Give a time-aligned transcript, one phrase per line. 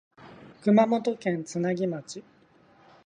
[0.63, 2.23] 熊本県津奈木町